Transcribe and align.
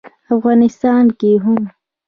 افغانستان 0.35 1.05
کې 1.19 1.31
هم 1.43 1.59